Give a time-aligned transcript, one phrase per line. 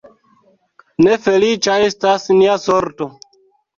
[1.07, 3.09] Ne feliĉa estas nia sorto!